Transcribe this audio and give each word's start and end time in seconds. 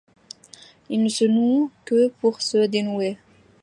Il 0.89 1.03
ne 1.03 1.09
se 1.09 1.25
noue 1.25 1.69
que 1.85 2.07
pour 2.07 2.41
se 2.41 2.65
dénouer. 2.65 3.19